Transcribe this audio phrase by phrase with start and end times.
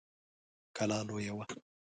[0.75, 1.45] کلا لويه وه.